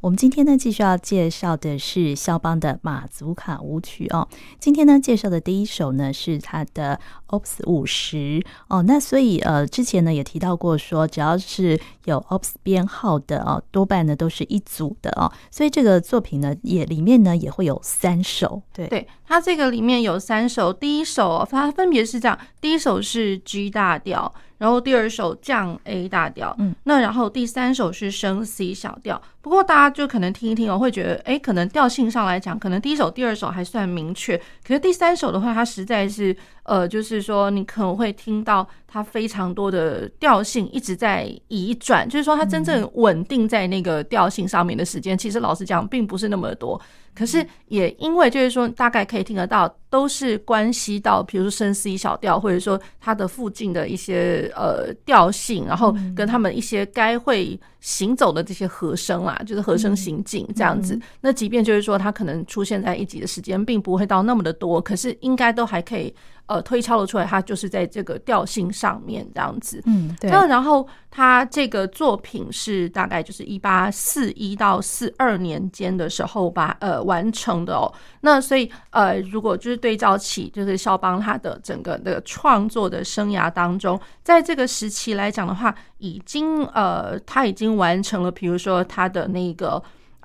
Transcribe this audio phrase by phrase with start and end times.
[0.00, 4.26] 我们今天呢，继续要介绍的是肖邦的马祖卡舞曲哦。
[4.58, 8.82] 今天呢，介绍的第一首呢是他的 Opus 五十哦。
[8.84, 15.30] 那所以呃，之前呢也提到过说，只要是有 Opus 编号的哦，多半呢都是一组的哦。
[15.50, 18.62] 所以这个作品呢，也里面呢也会有三首。
[18.72, 24.32] 对，对，它这个里面有三首，第一首它分别是这样，第一首是 G 大调。
[24.60, 29.20] 然后第二首降 A 大调，嗯，那然后第三首是升 C 小调。
[29.40, 36.36] 不过大家就可能听一听哦，会觉得，哎，可能调性上来讲，可能第一首、第二首还算明确，可是第三首的话，它实在是，
[36.70, 46.80] 呃，就是说你可能会听到它非常多的调性一直在移转，就是说它真正稳定在那个调性上面的时间，其实老实讲，并不是那么多。
[47.12, 60.96] 可是也因为就是说，大概可以听得到，都是关系到，比如说升 C 小调，或者说它的附近的一些呃调性，然后跟他们一些该会行走的这些和声啦，就是和声行进这样子。
[61.20, 66.14] 那即便就是说它可能出现在一级的时间，并不会到那么的多，可是应该都还可以。
[66.50, 69.80] 呃，推敲了出来，它就是在这个调性上面这样子。
[69.86, 70.28] 嗯，对。
[70.28, 77.86] 那然后他这个作品是大概就是一八四一到四二年间的时候吧呃完成的哦。
[78.22, 89.80] 那所以呃，如果就是对照起就是肖邦他的整个的创作的生涯当中，在这个时期来讲的话，已经呃他已经完成了，比如说他的那个。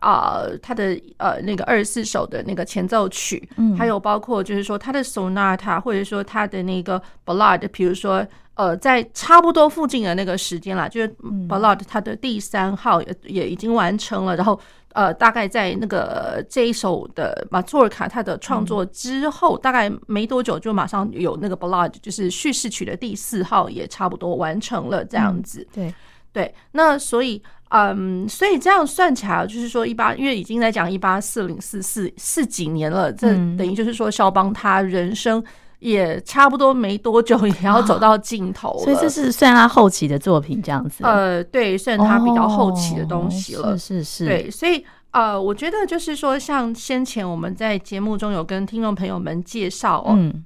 [0.05, 11.15] 啊、呃，他的呃那个二十四首的那个前奏曲，嗯，还有包括就是说他的 sonata，或者说他的那个 ballad，比如说呃在差不多附近的那个时间啦，就是
[11.49, 14.59] ballad 他的第三号也也已经完成了，然后
[14.93, 25.91] 呃大概在那个这一首的马祖尔卡他的创作之后，大概没多久就马上有那个 ballad，就是叙事曲的第四号也差不多完成了这样子，对。
[26.31, 27.41] 对，那所以。
[27.69, 33.27] 嗯，所以这样算起来，就是说一八，因为已经在讲一八四零四四四几年了，这
[33.57, 35.43] 等于就是说肖邦他人生
[35.79, 38.83] 也差不多没多久，也要走到尽头了。
[38.83, 41.03] 所以这是算他后期的作品，这样子。
[41.03, 43.77] 呃，对，算他比较后期的东西了。
[43.77, 44.25] 是是是。
[44.25, 50.45] 对，所以呃，我觉得就是说，像先前我们在节目中有跟听众朋友们介绍哦，嗯，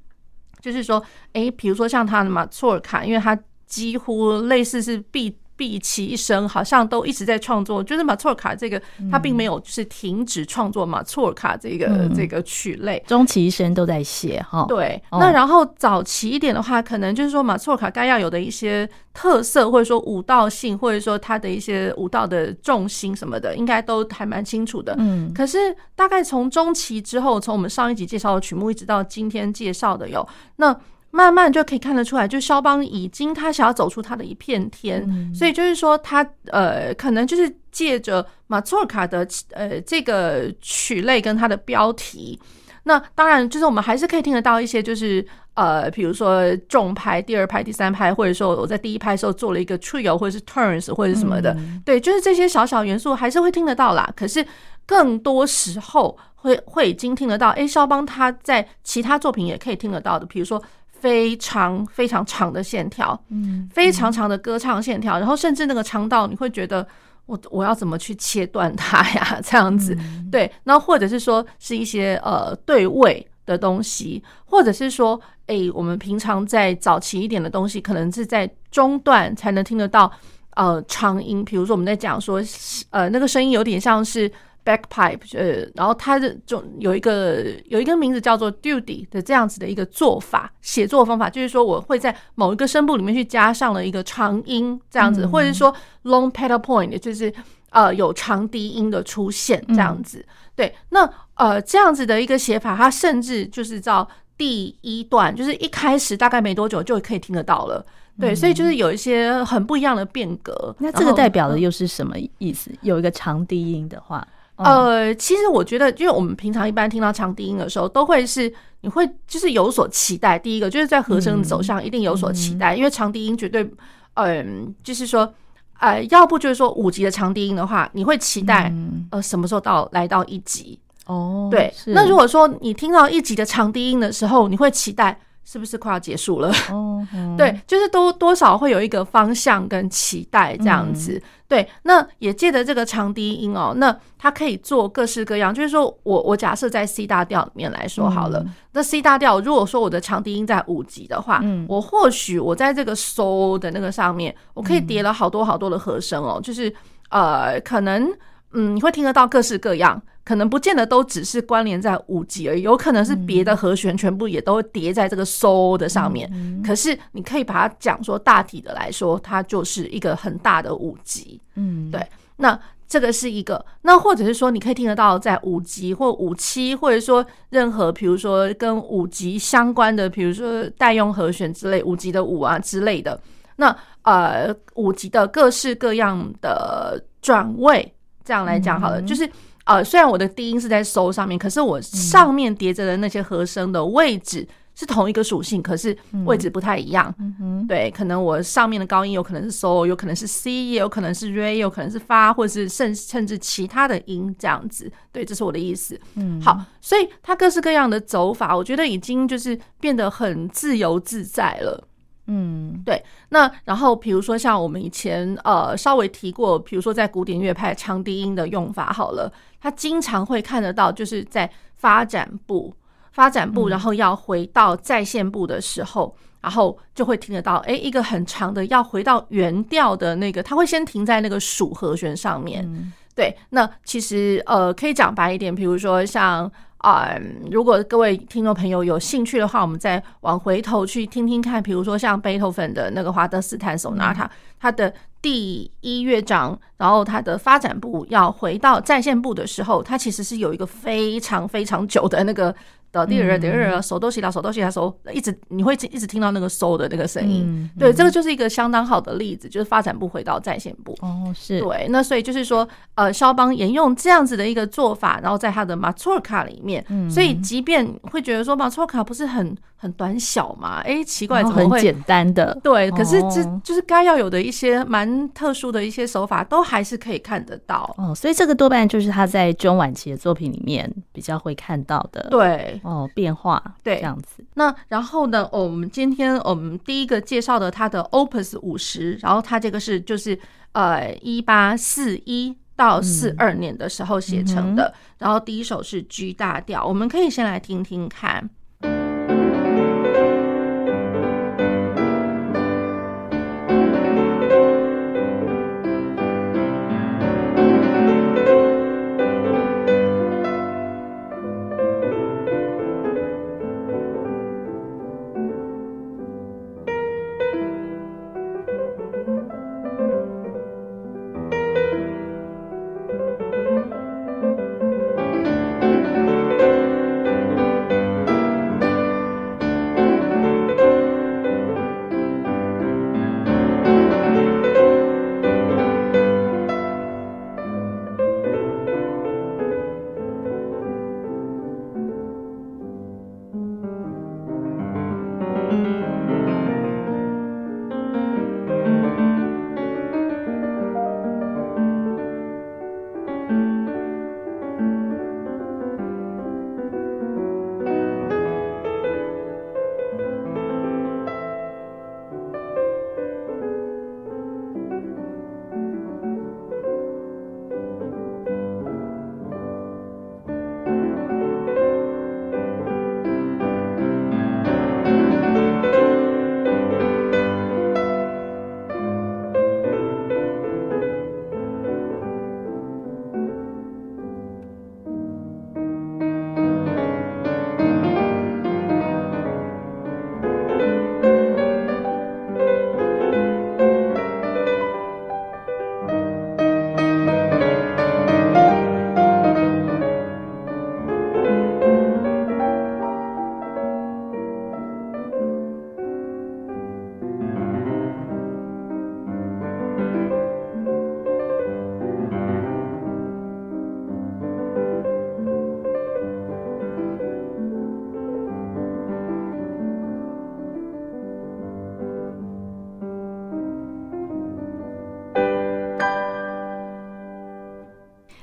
[0.62, 1.04] 就是说，
[1.34, 3.38] 哎，比如说像他的马祖尔卡，因为他
[3.68, 5.36] 几乎类似是必。
[5.60, 7.84] 毕其一生，好像都一直在创作。
[7.84, 8.82] 就是马错尔卡这个，
[9.12, 14.64] 他并没有就是停止创作马错尔卡这个、嗯、这个曲类，终其一生都在写哈。
[14.70, 24.96] 对，那然后早期一点的话，可能就是说马错尔卡该要有的一些特色，或者说舞蹈性，或者说他的一些舞蹈的重心什么的，应该都还蛮清楚的。
[24.98, 30.74] 嗯，可是大概从中期之后，从我们上一集介绍的曲目，一直到今天介绍的有那。
[31.12, 42.40] 慢慢就可以看得出来，就肖邦已经他想要走出他的一片天，嗯、所以就是说他呃，可能就是借着马祖尔卡的呃这个曲类跟他的标题，
[42.84, 45.26] 那当然就是我们还是可以听得到一些，就是
[45.56, 54.08] 呃，比如说重拍、第二拍、第三拍，或者说我在第一拍的时候做了一个 trio 或者是 turns 或者什么的，嗯、对，就是这些小小元素还是会听得到啦。
[54.16, 54.46] 可是
[54.86, 60.62] 更多时候会会已经听得到，哎，肖邦他在其他作品也可以听得到的，比如说。
[61.00, 66.86] 非常非常长的线条，嗯，非常长的歌唱线条，然后甚至那个长到你会觉得
[67.26, 69.40] 我我要怎么去切断它呀？
[69.44, 69.98] 这样子，
[70.32, 80.12] 对，那或者是说是一些呃对位的东西，或者是说，诶，我们平常在早期一点的东西，可能是在中段才能听得到
[80.56, 82.42] 呃长音，比如说我们在讲说，
[82.90, 84.32] 呃，那个声音有点像是。
[84.70, 97.34] Backpipe，呃，然后它的就有一个有一个名字叫做 Duty 的这样子的一个做法，写作方法，就是说我会在某一个声部里面去加上了一个长音这样子，或者是说 long pedal point，就是
[97.72, 100.24] 呃有长低音的出现这样子。
[100.56, 104.08] 对，那呃这样子的一个写法，它甚至就是到
[104.38, 107.84] 第一段，就是一开始大概没多久就可以听得到了。
[108.20, 110.76] 对，所以就是有一些很不一样的变革。
[110.78, 112.70] 那这个代表的又是什么意思？
[112.82, 114.28] 有一个长低音的话。
[114.64, 118.52] 呃，其实我觉得，因为我们平常一般听到长低音的时候，都会是
[118.82, 120.38] 你会就是有所期待。
[120.38, 123.70] 第一个就是在和声走向一定有所期待，因为长低音绝对，
[124.16, 125.34] 嗯，就是说，
[125.80, 128.74] 呃，要不就是说五级的长低音的话，你会期待
[129.12, 130.78] 呃什么时候到来到一级？
[131.06, 131.74] 哦，对。
[131.88, 136.54] 那如果说你听到一级的长低音的时候，你会期待是不是快要结束了？
[136.70, 137.08] 哦，
[137.38, 141.22] 对，就是多多少会有一个方向跟期待这样子。
[141.50, 145.54] 嗯、对，那也借着这个长低音哦，那它可以做各式各样。
[145.54, 156.74] 就是说我我假设在 C 大调里面来说好了，嗯、那 C 大调如果说我的长低音在五级的话，嗯、我或许我在这个 So 的那个上面，我可以叠了好多好多的和声哦，就是
[157.10, 158.12] 呃，可能
[158.52, 160.02] 嗯，你会听得到各式各样。
[160.26, 166.30] 可能不见得都只是关联在五级而已，有可能是别的和弦全部也都叠在这个 So 的上面。
[166.32, 171.42] 嗯、可是你可以把它讲说大体的来说，它就是一个很大的五级。
[171.56, 172.06] 嗯，对。
[172.38, 183.20] 那这个是一个，那或者是说你可以听得到在五级或五七，或者说任何比如说跟五级相关的，比如说代用和弦之类，五级的五啊之类的。
[183.56, 187.92] 那呃，五级的各式各样的转位，
[188.24, 189.30] 这样来讲好了，嗯、就是。
[189.66, 195.96] 呃，虽然我的低音是在 So 上面，可是我上面叠着的那些和声的位置是同一个属性，可是
[196.26, 197.14] 位置不太一样。
[197.20, 204.92] 嗯哼，对，可能我上面的高音有可能是 So，有可能是 C，也有可能是 Re，有可能是发，或者是甚甚至其他的音这样子。
[205.12, 206.00] 对，这是我的意思。
[206.16, 211.89] 嗯，好，所以它各式各样的走法，我觉得已经就是变得很自由自在了。
[212.32, 213.04] 嗯，对。
[213.30, 219.32] 那然后，比如说像我们以前呃稍微提过，比如说在古典乐派长低音的用法，好了。
[219.62, 222.74] 他经常会看得到，就是在发展部、
[223.12, 232.66] 发展部，然后要回到再现部的时候，然后就会听得到，哎，一个很长的要回到原调的那个，他会先停在那个属和弦上面。
[233.14, 236.50] 对，那其实呃，可以讲白一点，比如说像
[236.80, 237.16] 啊，
[237.50, 244.30] 如果各位听众朋友有兴趣的话，我们再往回头去听听看，比如说像贝多芬的那个华德斯坦索纳塔，
[244.60, 244.94] 他的。
[245.22, 252.56] 第一乐章，然后他的发展部要回到再现部的时候，它其实是有一个非常非常久的那个。
[252.92, 257.44] 的第二、第二手都洗了，手都洗了，手一直你会一直听到那个收的那个声音。
[257.46, 260.96] 嗯嗯、对，这个就是一个相当好的例子，就是发展部回到在线部。
[261.02, 261.88] 哦，是对。
[261.90, 272.54] 那所以就是说，呃，肖邦沿用这样子的一个做法，然后在他的马卓尔卡里面，嗯、所以即便会觉得说马卓尔卡不是很很短小嘛，哎，奇怪，怎么会很简单的？
[272.62, 277.90] 对，可是这就是该要有的一些蛮特殊的一些手法，都还是可以看得到。
[277.98, 282.28] 哦，所以这个多半就是他在中晚期的作品里面比较会看到的。
[282.30, 282.78] 对。
[282.84, 284.44] 哦，变化对，这样子。
[284.56, 290.38] 那然后呢，我们今天我们第一个介绍的他的 Opus 五十，然后他这个是就是
[290.74, 298.50] 呃一八四一到四二年的时候写成的，嗯、然后第一首是 G 大调，我们可以先来听听看。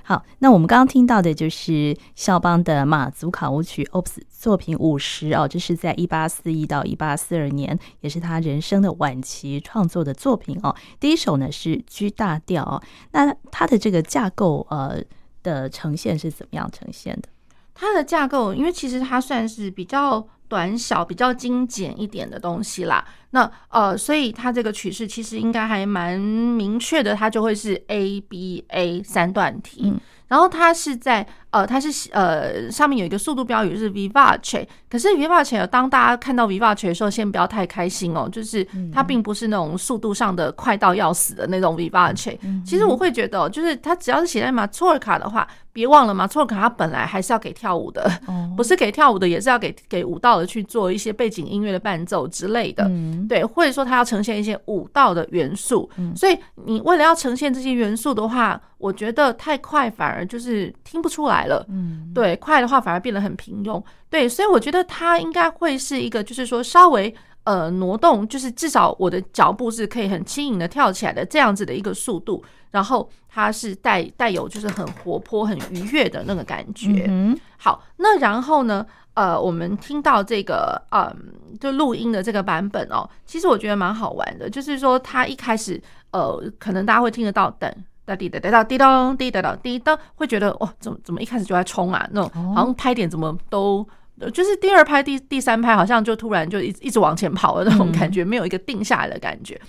[0.09, 10.73] 好，那我们刚刚听到的就是肖邦的马祖卡舞曲 Opus 作品五十哦，这是在一八四一到一八四二年，也是他人生的晚期创作的作品哦。
[11.01, 15.03] 第一首呢是 G 大调哦，那它的这个架构呃
[15.43, 17.29] 的呈现是怎么样呈现的？
[17.75, 23.05] 它的架构，因为其实它算是比较短小、比较精简一点的东西啦。
[23.30, 29.83] 那呃，所以它这个曲式其实应该还蛮明确的，它就会是 A B A 三段体。
[29.85, 42.37] 嗯然后它是在呃，它是呃，上面有一个速度标语是 Vivace，可是 Vivace 当大家看到 Vivace 的时候，先不要太开心哦，就是它并不是那种速度上的快到要死的那种 Vivace。
[42.64, 48.11] 其实我会觉得，就是它只要是写在马错尔卡的话，别忘了马错尔卡它本来还是要给跳舞的，
[48.56, 52.90] 不是给跳舞的，也是要给给舞蹈的去做一些背景音乐的伴奏之类的，
[53.28, 55.88] 对，或者说它要呈现一些舞蹈的元素。
[56.14, 77.06] 所以你为了要呈现这些元素的话，我觉得太快反而就是听不出来了，嗯，对，快的话反而变得很平庸，对，所以我觉得它应该会是一个，就是说稍微呃挪动，就是至少我的脚步是可以很轻盈的跳起来的这样子的一个速度，然后它是带带有就是很活泼、很愉悦的那个感觉。
[77.08, 78.85] 嗯，好，那然后呢，
[79.16, 81.11] 呃，我们听到这个嗯，
[81.58, 85.82] 就录音的这个版本哦，其实我觉得蛮好玩的，就是说它一开始
[86.12, 87.75] 呃，可能大家会听得到等。
[88.04, 92.06] 哒滴哒哒哒滴当滴哒哒滴当，会觉得哇，怎么怎么一开始就在冲啊？
[92.12, 93.85] 那种好像拍点怎么都，
[94.32, 99.61] 就是第二拍、第第三拍，好像就突然就一一直往前跑的那种感觉，没有一个定下来的感觉。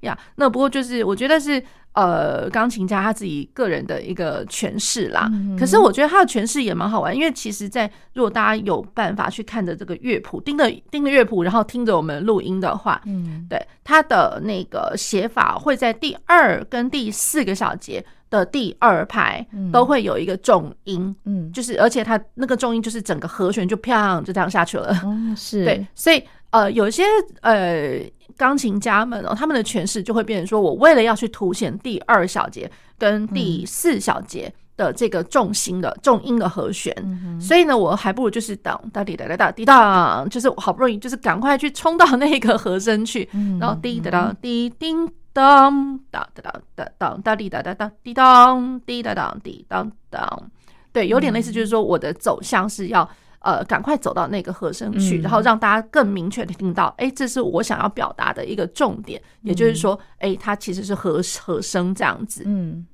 [0.00, 1.62] 呀，那不过就是我觉得是
[1.92, 5.30] 呃，钢琴家他自己个人的一个诠释啦。
[5.58, 27.04] 可是我觉得他的诠释也蛮好玩，因为其实，在如果大家有办法去看着这个乐谱，盯着盯着乐谱，然后听着我们录音的话，嗯，对，他的那个写法会在第二跟第四个小节的第二排都会有一个重音，嗯，就是而且他那个重音就是整个和弦就啪就这样下去了，嗯，是对，所以呃，有些
[27.40, 28.02] 呃。
[28.36, 36.94] 钢琴家们哦，他们的诠释就会变成说：我为了要去凸显第二小节跟第四小节的这个重心的重音的和弦，
[37.40, 43.28] 所以呢，我还不如就是当哒滴哒哒哒滴当，就是好不容易就是赶快去冲到那个和声去，
[43.58, 50.50] 然后滴哒哒滴叮当哒哒哒哒当哒滴哒哒哒滴当滴哒当滴当当，
[50.92, 53.08] 对，有点类似，就是说我的走向是要。
[53.46, 62.42] 呃，赶快走到那个和声去，然后让大家更明确的听到，哎、嗯，这是我想要表达的一个重点，也就是说，哎，它其实是和和声这样子。
[62.44, 62.84] 嗯，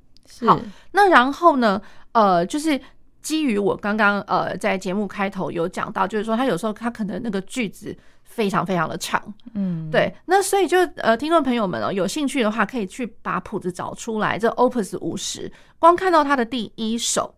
[0.46, 1.80] 好，那然后呢，
[2.12, 2.78] 呃，就是
[3.22, 9.22] 基于我刚刚呃在节目开头有讲到，就是说他有时候他可能那个句子非常非常的长，
[9.54, 17.36] 嗯，对，那所以就呃听众朋友们哦，有兴趣的话可以去把谱子找出来，这 Opus 五十，光看到它的第一首，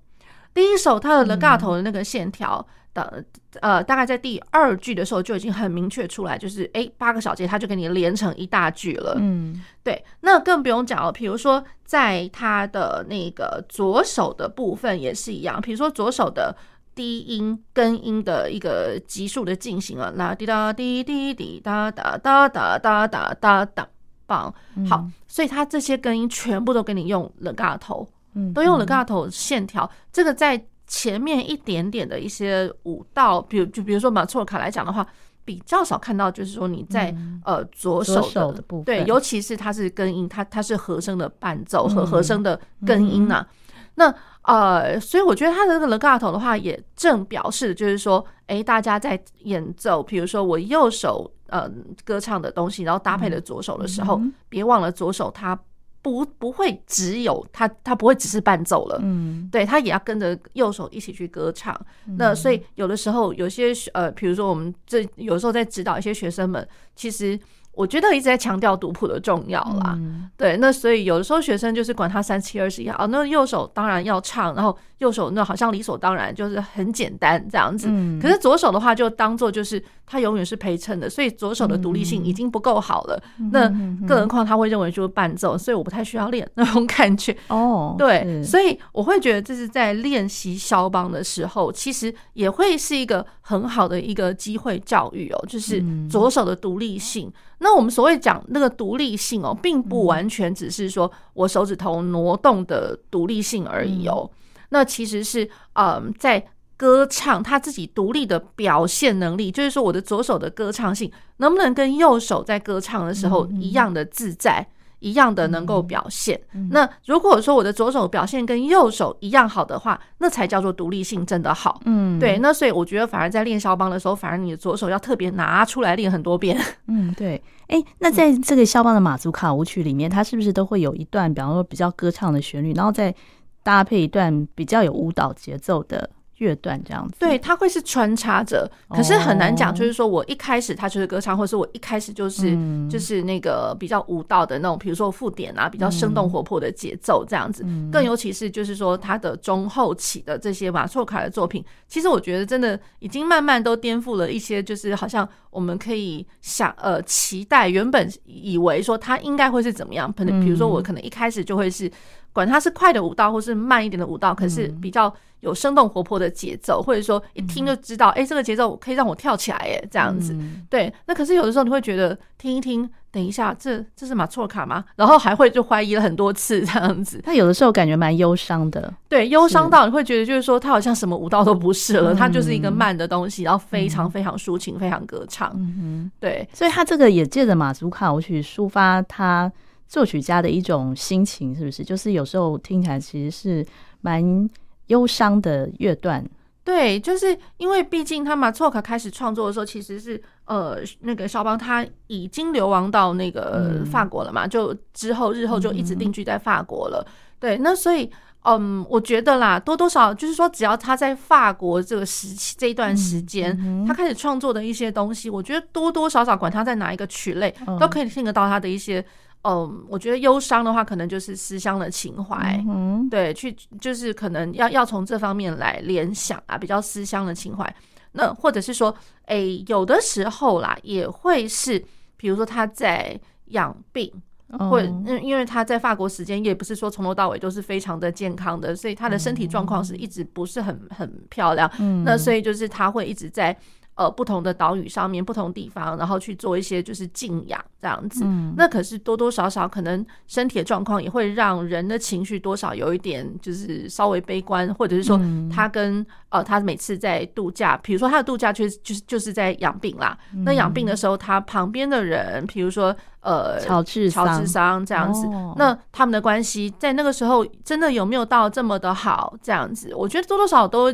[0.53, 2.59] 第一首它的 legato 的那个线条。
[2.59, 3.25] 嗯的
[3.61, 9.17] 呃，大概在第二句的时候就已经很明确出来，就是哎，八个小节它就给你连成一大句了。
[9.19, 11.13] 嗯，对，那更不用讲了。
[11.13, 16.57] 比如说，在他的那个左手的部分也是一样，比如说左手的
[16.95, 23.89] 低音根音的一个急速的进行啊，啦滴答滴滴滴哒哒哒哒哒哒哒哒，
[24.27, 24.55] 棒，
[24.89, 30.67] 好，所以他这些根音全部都给你用 legato，嗯，都用 legato 线条，这个在。
[30.87, 35.07] 前面一点点的一些舞蹈，比如就比如说马祖尔卡来讲的话，
[35.45, 43.49] 比较少看到，就是说你在、嗯、呃左手的，对，尤其是它是根音，它它是和声的伴奏和和声的根音呐、啊。
[43.51, 51.71] 嗯、那呃，所以我觉得它的那个 legato 的话，也正表示就是说，哎，大家在演奏，比如说我右手呃
[52.05, 55.59] 歌唱的东西，然后搭配了左手的时候，嗯、别忘了左手它。
[56.05, 61.75] 不不会只有他，他不会只是伴奏了，嗯，对，他也要跟着右手一起去歌唱。
[62.07, 67.41] 嗯、那所以有的时候有些呃，比如说我们这有时候在指导一些学生们，其实。
[67.77, 83.69] 我觉得一直在强调读谱的重要啦，嗯、对，那所以有的时候学生就是管他三七二十一啊，那右手当然要唱，然后右手那好像理所当然就是很简单这样子，嗯、可是左手的话就当做就是他永远是陪衬的，所以左手的独立性已经不够好了，嗯、那
[84.07, 97.33] 更何况他会认为就是伴奏，所以我不太需要练那种感觉哦，对，所以我会觉得这是在练习肖邦的时候，其实也会是一个很好的一个机会教育哦，就是左手的独立性。
[97.65, 104.31] 那我们所谓讲那个独立性哦，并不完全只是说我手指头挪动的独立性而已哦。
[104.69, 114.69] 那其实是嗯，在歌唱他自己独立的表现能力，就是说我的左手的歌唱性能不能跟右手在歌唱的时候一样的自在，
[115.05, 116.41] 一样的能够表现。
[116.55, 121.79] 嗯、那如果说我的左手表现跟右手一样好的话，那才叫做独立性真的好。
[121.85, 122.39] 嗯，对。
[122.39, 126.59] 那所以我觉得，反而在练肖邦的时候，反而你的左手要特别拿出来练很多遍。
[126.89, 127.37] 嗯，对。
[127.67, 133.15] 哎、欸，那在这个肖邦的马祖卡舞曲里面，它是不是都会有一段，比方说比较歌唱的旋律，然后再
[133.63, 136.09] 搭配一段比较有舞蹈节奏的？
[136.39, 142.59] 乐段这样子，对，它会是穿插着，可是很难讲，就是说我一开始它就是歌唱，或者是我一开始就是
[142.91, 147.65] 就是那个比较舞蹈的那种，比如说附点啊，比较生动活泼的节奏这样子。
[147.93, 161.91] 更尤其是就是说它的中后期的这些马错卡的作品，其实我觉得真的已经慢慢都颠覆了一些，就是好像我们可以想呃期待，原本以为说它应该会是怎么样，可能比如说我可能一开始就会是。
[162.35, 165.15] 管它是快的舞蹈，或是慢一点的舞蹈，可是比较
[165.45, 170.35] 有生动活泼的节奏，或者说一听就知道，哎，这个节奏可以让我跳起来，哎，这样子。
[170.69, 174.85] 对，那可是有的时候你会觉得听一听，等一下，这这是马错卡吗？
[174.97, 177.21] 然后还会就怀疑了很多次，这样子。
[177.23, 185.53] 他有的时候感觉蛮忧伤的，对，忧伤到你会觉得就是说，他好像什么舞蹈都不是了，他就是一个慢的东西，然后非常非常抒情，非常歌唱。
[185.55, 189.53] 嗯哼，对，所以他这个也借着马祖卡舞曲抒发他。
[189.87, 191.85] 作曲家的一种心情，是不是？
[191.85, 193.65] 就是有时候听起来其实是
[194.01, 194.49] 蛮
[194.87, 196.25] 忧伤的乐段。
[196.63, 207.05] 对，就是因为毕竟他马错卡开始创作的时候，其实是呃那个肖邦他已经流亡到那个法国了嘛，嗯、就之后日后就一直定居在法国了。
[207.07, 208.11] 嗯、对，那所以
[208.45, 219.05] 嗯，我觉得啦，多多少就是说，只要他在法国这个时期这一段时间，他开始创作的一些东西，我觉得多多少少管他在哪一个曲类，嗯、都可以听得到他的一些。
[219.47, 227.77] 嗯，我觉得忧伤的话，可能就是思乡的情怀，嗯、对，去就是可能要要从这方面来联想啊，比较思乡的情怀。
[228.13, 228.89] 那或者是说，
[229.27, 231.79] 哎、欸，有的时候啦，也会是，
[232.17, 234.11] 比如说他在养病，
[234.49, 234.89] 嗯、或者
[235.23, 241.71] 因为他在法国时间也不是说从头到尾都是非常的健康的，所以他的身体状况是一直不是很很漂亮。
[241.81, 243.55] 嗯、那所以就是他会一直在。
[243.97, 248.25] 呃，不同的岛屿上面，不同地方，然后去做一些就是静养这样子。
[248.25, 260.19] 嗯，那可是多多少少可能身体的状况也会让人的情绪多少有一点就是稍微悲观，或者是说他跟呃他每次在度假，比如说他的度假区就是就是在养病啦。
[260.45, 269.35] 那养病的时候，他旁边的人，比如说呃乔治乔治桑这样子，那他们的关系在那个时候真的有没有到这么的好？
[269.41, 270.93] 这样子，我觉得多多少少都。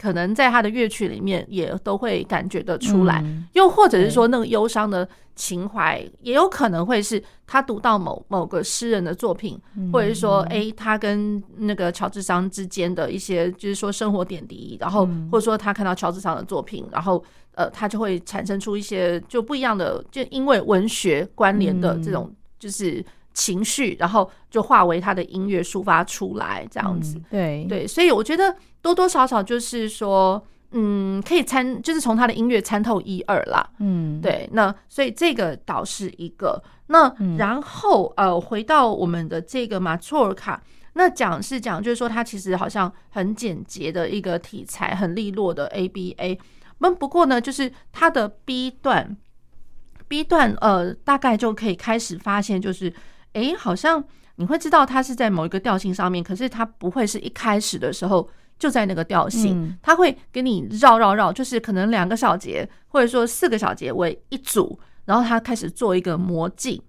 [0.00, 23.04] 可能在他的乐曲里面也都会感觉得出来，嗯、又或者是说那个忧伤的情怀，也有可能会是他读到某某个诗人的作品，嗯、或者是说，哎，他跟那个乔治桑之间的一些，就是说生活点滴，然后或者说他看到乔治桑的作品，然后呃，他就会产生出一些就不一样的，就因为文学关联的这种就是。
[23.36, 27.18] 情绪，然后就化为他的音乐抒发出来，这样子。
[27.18, 28.54] 嗯、对对，所以我觉得
[28.84, 33.66] 多多少少就是说，嗯，可以参，就是从他的音乐参透一二啦。
[33.78, 34.46] 嗯，对。
[34.52, 36.62] 那所以这个倒是一个。
[36.88, 46.38] 那然后、嗯、呃，回到我们的这个马错尔卡，那讲是讲，就是说它其实好像很简洁的一个题材，很利落的 A B A。
[46.78, 49.16] 那不过呢，就是它的 B 段
[50.06, 52.92] ，B 段呃，大概就可以开始发现就是。
[53.34, 54.04] 诶，好像
[54.36, 66.80] 你会知道它是在某一个调性上面，可是它不会是一开始的时候就在那个调性，它会给你绕绕绕，就是可能两个小节或者说四个小节为一组，然后它开始做一个模进。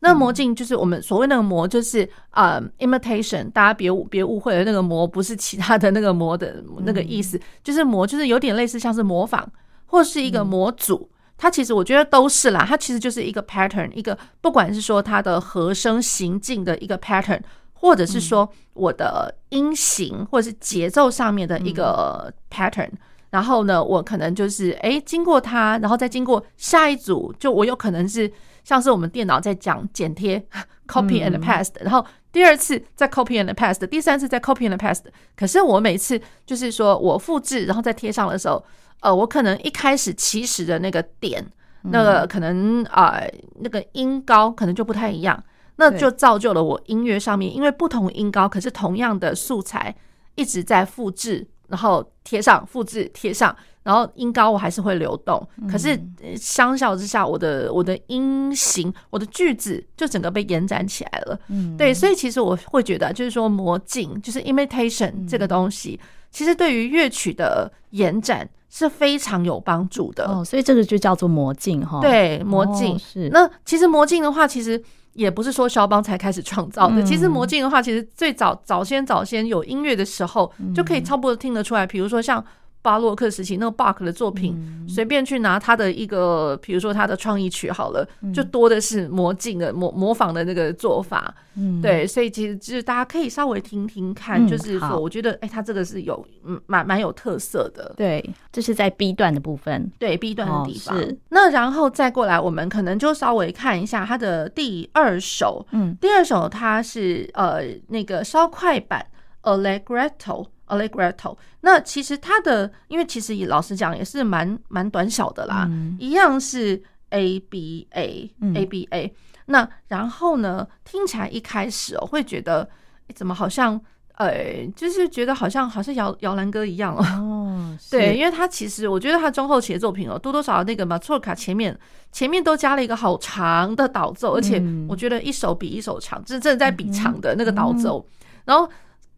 [0.00, 9.48] 那模进就是我们所谓那个魔，就是呃，imitation，大家别别误会了，那个魔不是其他的那个魔的那个意思，就是魔就是有点类似像是模仿
[9.86, 11.08] 或是一个模组。
[11.38, 17.40] 它其实我觉得都是啦，它其实就是一个 pattern，一个不管是说它的和声行进的一个 pattern，
[17.82, 22.88] 或者是说我的音型或者是节奏上面的一个 pattern，
[23.28, 28.32] 然后呢，我可能就是哎经过它，然后再经过下一组，就我有可能是
[28.64, 30.42] 像是我们电脑在讲剪贴
[30.86, 35.04] copy and paste，然后第二次再 copy and paste，第三次再 copy and paste，
[35.36, 38.64] 可是我每次就是说我复制然后再贴上的时候。
[39.02, 41.44] 呃，我可能一开始起始的那个点，
[41.80, 45.42] 那个可能啊、呃，那个音高可能就不太一样，
[45.90, 49.94] 那就造就了我音乐上面，因为不同音高，可是同样的素材
[50.36, 56.00] 一直在复制，然后贴上，复制贴上，然后音高我还是会流动，可是
[56.36, 61.38] 相较之下，我的我的音型，我的句子就整个被延展起来了。
[61.48, 65.98] 嗯，对，所以其实我会觉得，就是说魔镜，就是 imitation 这个东西，
[66.30, 68.48] 其实对于乐曲的延展。
[68.74, 72.00] 是非常有帮助的哦，所以这个就叫做魔镜哈。
[72.00, 73.28] 对，魔镜、哦、是。
[73.28, 74.82] 那其实魔镜的话，其实
[75.14, 77.02] 也不是说肖邦才开始创造的。
[77.02, 81.86] 嗯、其实魔镜的话，其实最早早先早先有音乐的时候，就可以差不多听得出来。
[81.86, 82.44] 比如说像。
[82.82, 91.32] 巴洛克时期那个巴克的作品，随、嗯、便去拿他的一个，比如说他的创意曲好了，嗯、就多的是魔镜的模模仿的那个做法。
[91.54, 97.94] 嗯，对，所以其实就是大家可以稍微听听看，嗯、就是说，我觉得哎，他这个是有嗯蛮蛮有特色的。
[97.96, 100.96] 对，这是在 B 段的部分，对 B 段的地方。
[100.96, 105.64] 哦、是那然后再过来，我们可能就稍微看一下他的第二首。
[105.70, 109.06] 嗯，第二首它是呃那个稍快板
[109.42, 110.46] Allegretto。
[110.72, 119.14] Allegretto，那其实它的，因为其实也老实讲也是蛮蛮短小的啦，嗯、一样是 A B A、嗯、A B A。
[119.46, 122.66] 那然后呢，听起来一开始哦会觉得，
[123.14, 123.78] 怎么好像，
[124.14, 127.04] 呃，就是觉得好像好像摇摇篮歌一样哦。
[127.20, 131.76] 哦 对，因为他其实我觉得他中后期的作品哦，多多少少那个马错卡前面
[132.12, 138.68] 前面都加了一个好长的导奏，而且我觉得一首比一首长，就是真的在比长的那个导奏，嗯、然后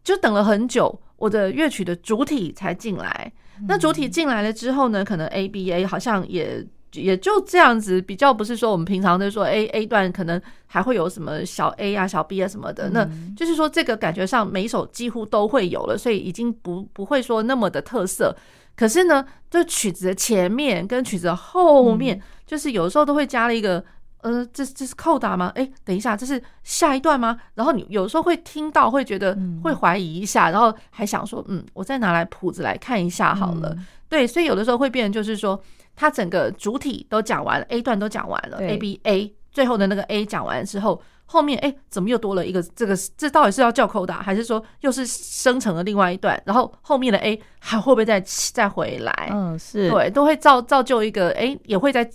[0.05, 0.97] 就等了很久。
[1.17, 3.31] 我的乐曲的主体才进来，
[3.69, 18.35] 那主体进来了之后呢，可能 A B A 好像也也就这样子，比较不是说我们平常都说 A A 段可能还会有什么小 A 啊、小 B 啊什么的，那就是说这个感觉上每一首几乎都会有了，所以已经不不会说那么的特色。
[18.75, 23.81] 可是呢，就曲子的前面跟曲子的后面，就是有时候都会加了一个。
[24.25, 25.51] 呃，这这是扣打吗？
[25.53, 27.37] 哎，等一下，这是下一段吗？
[27.53, 33.77] 然后你有时候会听到，会觉得会怀疑一下，然后还想说，嗯，我再拿来谱子来看一下好了。
[34.09, 35.61] 对，所以有的时候会变成就是说，
[35.95, 42.97] 它整个主体都讲完了，A 段都讲完了，A B A 最后的那个 A 讲完之后，后面哎，怎么又多了一个这个？
[43.15, 46.41] 这到底是要叫扣打，还是说又是生成了另外一段？
[46.47, 48.19] 然后后面的 A 还会不会再
[48.53, 49.29] 再回来？
[49.31, 52.09] 嗯，是对，都会造造就一个哎，也会在。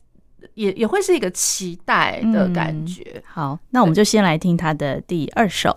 [0.55, 3.03] 也也会是一个期待的感觉。
[3.15, 5.77] 嗯、好，那我们就先来听他的第二首。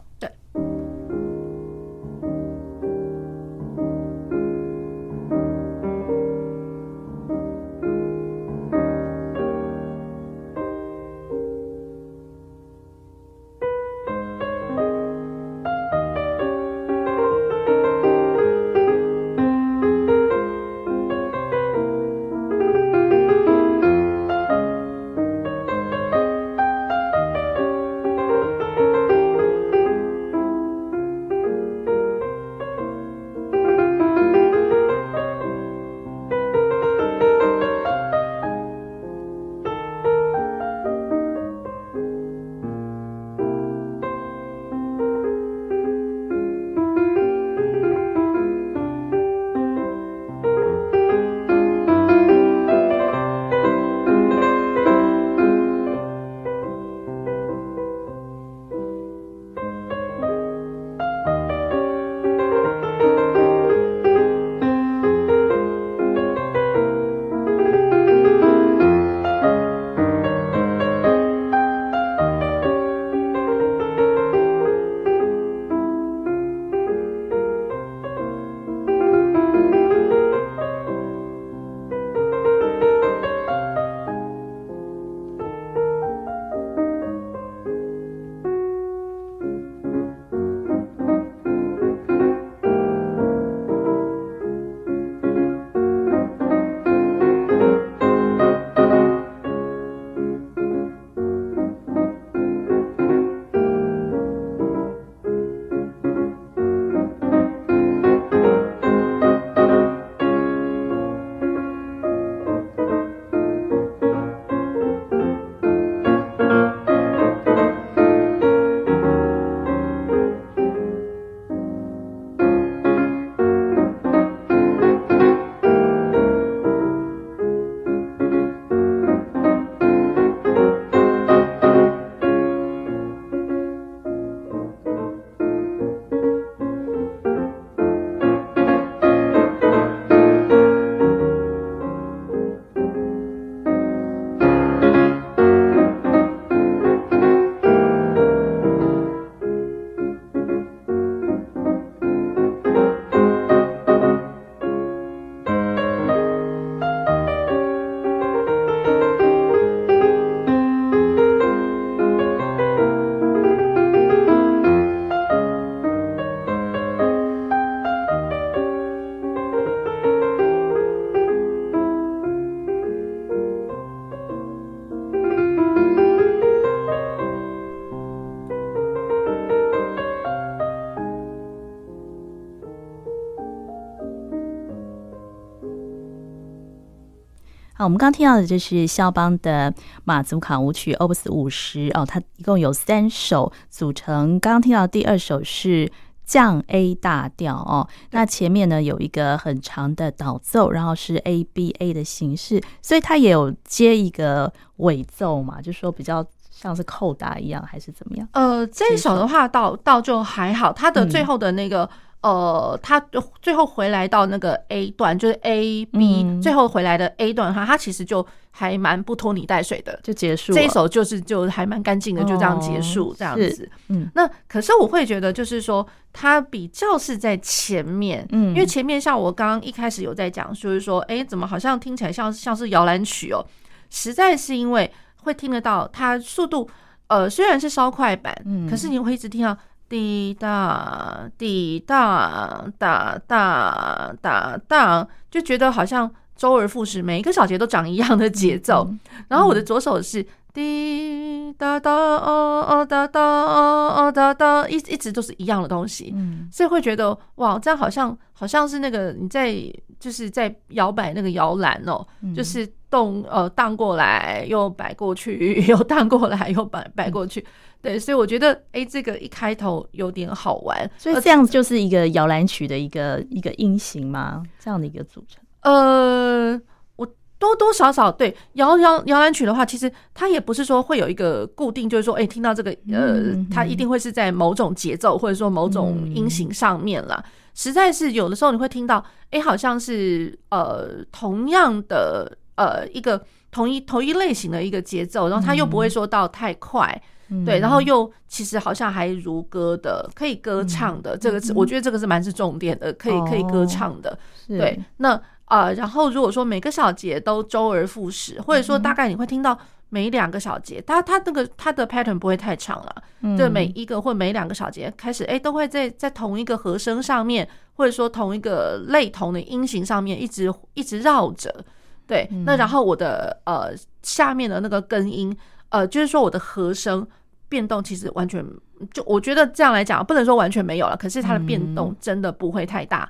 [187.84, 189.74] 好，我们刚听到的就是肖邦的
[190.06, 194.40] 马祖卡舞曲 Opus 五十哦，它一共有三首组成。
[194.40, 195.92] 刚刚听到第二首是
[196.24, 208.26] 降 A 大调哦，那前面呢有一个很长的导奏，然后是 A B A 的形式，所以它也有接一个尾奏嘛，就说比较像是扣打一样，还是怎么样？
[208.32, 211.90] 呃，这一首的话倒倒就还好，它的最后的那个。
[212.24, 213.00] 嗯呃，他
[213.42, 220.54] 最后回来到那个 A 段，就是 A B，嗯，最后回来的 A 段的话，他其实就还蛮不拖泥带水的，就结束。
[220.54, 223.70] 这一首就是就还蛮干净的，就这样结束，哦，这样子。
[223.90, 233.46] 嗯，那可是我会觉得，就是说他比较是在前面，嗯，因为前面像我刚刚一开始有在讲，就是说，哎，怎么好像听起来像像是摇篮曲哦？
[233.90, 234.90] 实在是因为
[235.24, 236.70] 会听得到它速度，
[237.08, 239.58] 呃，虽然是稍快版，嗯，可是你会一直听到。
[239.94, 248.92] 滴答滴答哒哒哒哒，就觉得好像周而复始，每一个小节都长一样的节奏。
[249.28, 256.12] 然后我的左手是滴答答哦哦哒哒哦哦哒哒，一一直都是一样的东西，
[256.52, 259.56] 所以会觉得哇，这样好像好像是那个你在
[260.00, 262.04] 就是在摇摆那个摇篮哦，
[262.36, 267.44] 就是动呃荡过来又摆过去， 又荡过来又摆摆过去。
[267.82, 274.44] 对，所以我觉得，哎、欸，这个一开头有点好玩，所以这样就是一个摇篮曲的一个一个音型吗？
[274.60, 275.44] 这样的一个组成？
[275.64, 276.62] 呃，
[276.96, 277.06] 我
[277.40, 287.22] 多多少少对摇摇摇篮曲的话，其实它也不是说会有一个固定，就是说，哎、欸，听到这个，呃，它一定会是在某种节奏或者说某种音型上面啦。
[287.56, 288.98] 实在是有的时候你会听到，
[289.32, 297.02] 哎、欸，好像是呃同样的呃一个同一同一类型的一个节奏，然后它又不会说到太快。
[297.46, 304.16] 对，然后又其实好像还如歌的，可以歌唱的，这个是我觉得这个是蛮是重点的，可以可以歌唱的。
[304.48, 309.58] 对，那啊，然后如果说每个小节都周而复始，或者说大概你会听到
[309.90, 312.96] 每两个小节，它它那个它的 pattern 不会太长了，
[313.36, 321.66] 对，每一个或每两个小节开始，哎，都会在在同一个和声上面，或者说同一个类同的音型上面一直一直绕着。
[322.08, 325.36] 对，那然后我的呃下面的那个根音，
[325.70, 327.08] 呃，就是说我的和声。
[327.50, 328.44] 变动其实完全
[328.92, 333.08] 就我觉得这样来讲，不能说完全没有了，可是它的变动真的不会太大。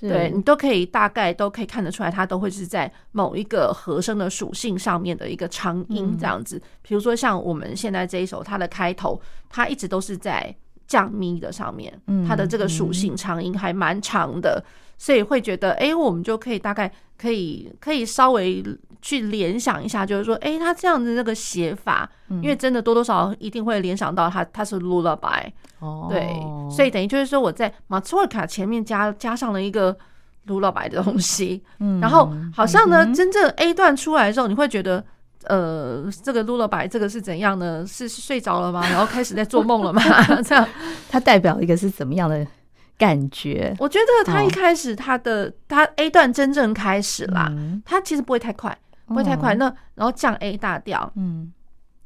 [0.00, 6.62] 嗯、对你都可以大概都可以看得出来，它都会是在某一个和声的属性上面的一个长音这样子。
[6.82, 10.54] 比如说像我们现在这一首，它的开头它一直都是在
[10.90, 11.92] 降咪的上面，
[12.26, 14.62] 它的这个属性长音还蛮长的，
[14.98, 18.62] 所以会觉得哎，我们就可以大概可以可以稍微。
[19.02, 26.28] 去联想一下，就是说，哎，他这样子那个写法，因为真的多多少少一定会联想到他他是 lullaby，哦，对，
[26.70, 29.96] 所以等于就是说我在马祖尔卡前面加加上了一个
[30.48, 35.02] lullaby 的东西，嗯，然后好像呢，真正 A 段出来的时候，你会觉得，
[35.44, 37.84] 呃，这个 lullaby 这个是怎样呢？
[37.86, 38.82] 是睡着了吗？
[38.90, 40.02] 然后开始在做梦了吗？
[40.42, 40.68] 这样，
[41.08, 42.46] 它代表一个是怎么样的
[42.98, 43.74] 感觉？
[43.78, 47.50] 我觉得他一开始他的他 A 段真正开始啦，
[47.84, 48.76] 他其实不会太快。
[49.06, 49.64] 不会太快，那
[49.96, 51.52] 然后降 A 大调，嗯，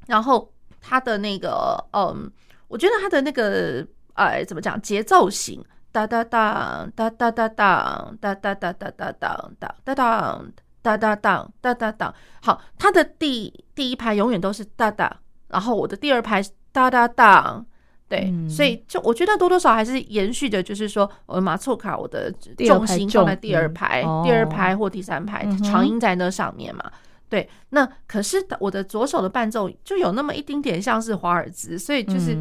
[0.07, 2.33] 然后它的那个，嗯，
[2.67, 4.81] 我觉得它的那个，哎，怎么讲？
[4.81, 10.41] 节奏型，哒哒哒哒哒哒哒哒哒哒哒哒哒哒哒
[10.85, 15.11] 哒哒哒哒哒哒，好，他的第第一排永远都是哒哒，
[15.49, 17.65] 然后我的第二排是哒哒哒。
[18.07, 26.85] 对，所以就我觉得多多少少还是延续的，就是说，我马凑卡我的重心放在第二排、第二排或第三排，长音在那上面嘛。
[27.31, 32.37] 对，那可是我的左手的伴奏就有那么一丁点像是华尔兹，所以就是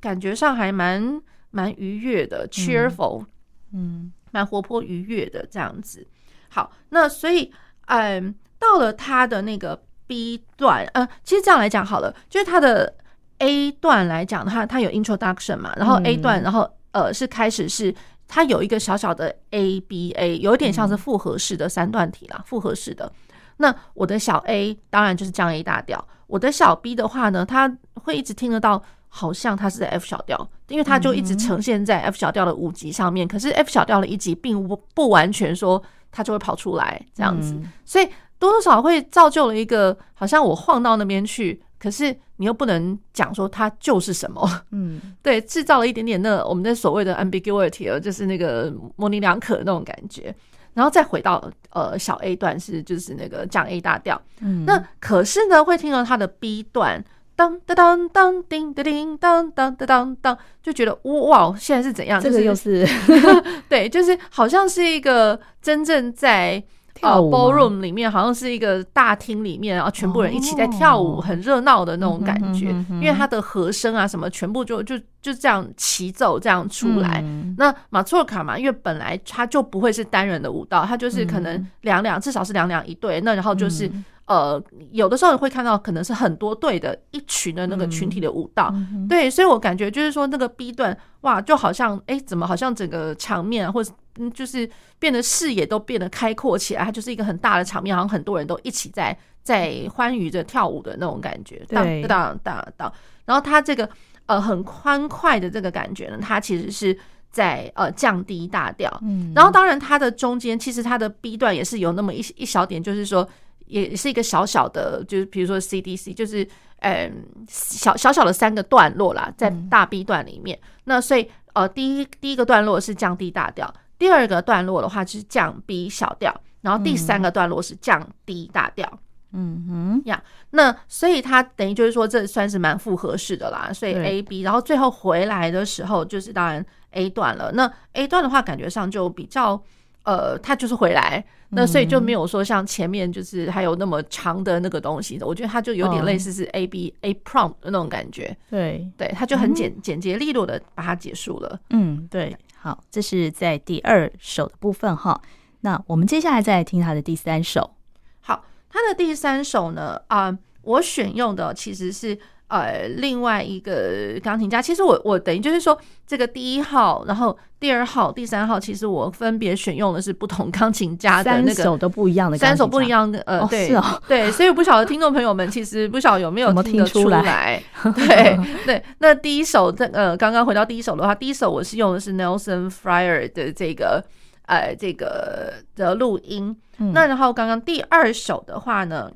[0.00, 3.26] 感觉上还蛮蛮愉悦的，cheerful，
[3.74, 6.04] 嗯，蛮活泼愉悦的这样子。
[6.48, 7.52] 好，那所以
[7.92, 12.94] 嗯，到了他的那个 B 段，呃，其实这样来讲好了，就是他的。
[13.38, 17.92] A 段来讲的话，它有 introduction 嘛，然后 A 段，然后呃是开始是
[18.28, 23.10] 它有一个小小的 A B A，有一点像是复合式的三段体啦，复合式的。
[23.56, 38.06] 那我的小 A 当然就是降 A 大调，我的小 B 的话呢，它会一直听得到，好像它是在 F 小调，因为它就一直呈现在 F 小调的五级上面，可是 F 小调的一级并不不完全说它就会跑出来这样子，所以
[38.38, 41.60] 多多少少会造就了一个好像我晃到那边去。
[41.78, 50.32] 可是你又不能讲说它就是什么，嗯， 对，制造了一点点那我们的所谓的 ambiguity，就是那个模棱两可的那种感觉，
[50.74, 57.04] 然后再回到呃小 A 段是就是那个降 A 大调，嗯，那可是呢会听到它的 B 段
[57.42, 62.20] 当当当当叮叮叮当当当当当，就觉得哇，现在是怎样？
[62.20, 62.86] 这个又是
[63.68, 66.62] 对，就是好像是一个真正在。
[66.94, 72.66] 跳舞 ballroom 里面，好像是一个大厅里面，然后全部人一起在跳舞，很热闹的那种感觉。
[72.90, 77.24] 因为它的和声啊什么，全部就就就这样齐奏这样出来。
[77.56, 83.20] 那马祖尔卡嘛，因为本来它就不会是单人的舞蹈，它就是可能两两，至少是两两一对。
[83.22, 83.90] 那然后就是。
[84.26, 94.68] 呃，有的时候会看到可能是很多队的一群的那个群体的舞蹈，嗯、对，所以我感觉就是说那个 B 段哇，就好像哎，怎么好像整个场面或者嗯，就是
[95.00, 102.92] 变得视野都变得开阔起来，它就是一个很大的场面，好像很多人都一起在在欢愉着跳舞的那种感觉，当当当当，
[103.24, 103.88] 然后它这个
[104.26, 106.96] 呃很欢快的这个感觉呢，它其实是
[107.30, 113.28] 在呃降低大调，嗯，然后当然它的中间其实它的 B 段也是有那么一一小点，就是说。
[113.66, 116.46] 也是一个小小的，就是比如说 CDC，就是
[116.80, 120.58] 嗯小小小的三个段落啦，在大 B 段里面。
[120.84, 128.98] 那所以呃，第一第一个段落是降 D 大调，第二个段落的话就是降 B 小调，然后第三个段落是降 D 大调。
[129.32, 133.72] 嗯哼呀，那所以它等于就是说，这算是蛮复合式的啦。
[133.72, 137.50] 所以 A B，然后最后回来的时候就是当然 A 段了。
[137.52, 139.62] 那 A 段的话，感觉上就比较。
[140.04, 148.36] 呃，他就是回来，那所以就没有说像前面就是还有那么长的那个东西的，我觉得他就有点类似是 A B A prompt 的那种感觉。
[148.50, 151.60] 对对，他就很简简洁利落的把它结束了。
[151.70, 152.36] 嗯，对。
[152.56, 155.20] 好，这是在第二首的部分哈。
[155.60, 157.74] 那我们接下来再来听他的第三首。
[158.20, 162.18] 好，他的第三首呢，啊，我选用的其实是。
[162.52, 177.62] 呃，另外一个钢琴家，其实我我等于就是说，这个第一号，然后第二号、第三号，其实我分别选用的是不同钢琴家的那个三首都不一样的，三首不一样的，呃，对，是哦， 对，所以不晓得听众朋友们其实不晓得有没有听得出来，
[177.96, 178.84] 对对。
[178.98, 184.04] 那第一首，这呃，刚刚回到第一首的话，第一首我是用的是 Nelson Fryer 的这个
[184.44, 189.10] 呃这个的录音，那然后刚刚第二首的话呢？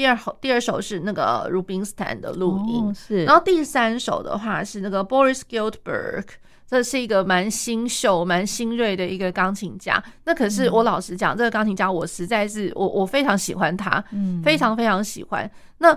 [0.00, 3.24] 第二首，第二首是那个 Rubinstein 的录音，哦、是。
[3.24, 6.24] 然后第三首的话是那个 Boris Giltburg，
[6.66, 10.02] 这是一个蛮新秀、蛮新锐的一个钢琴家。
[10.24, 15.50] 那可是我老实讲，嗯、这个钢琴家我实在是我我非常喜欢他，嗯，非常非常喜欢。
[15.76, 15.94] 那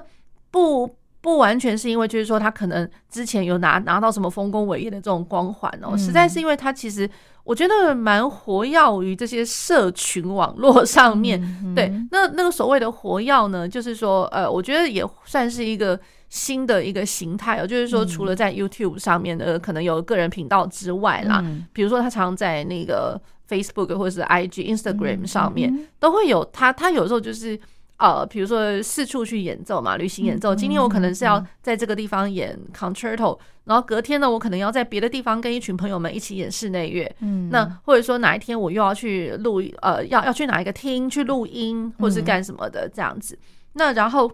[0.51, 0.97] 不。
[1.23, 7.09] 不完全是因为，就是说他可能之前有拿拿到什么丰功伟业的这种光环哦，实在是因为他其实
[7.43, 11.41] 我觉得蛮活跃于这些社群网络上面。
[11.75, 27.59] 对，那那个所谓的活跃呢，就是说，呃，我觉得也算是一个新的一个形态哦，就是说，除了在 YouTube 上面的可能有个人频道之外啦，比如说他常在那个 Facebook 或者是 IG、Instagram 上面都会有他，他有时候就是。
[28.03, 30.53] 呃，比如说四处去演奏嘛，旅行演奏。
[30.53, 37.09] 今天我可能是要在这个地方演 concerto，然后隔天呢，我可能要在别的地方跟一群朋友们一起演室内乐。
[37.21, 43.39] 嗯，那或者说哪一天我又要去录，呃，要要去哪一个厅去录音，或是干什么的这样子。
[43.71, 44.29] 那然后。